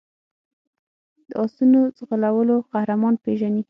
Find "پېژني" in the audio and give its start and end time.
3.23-3.59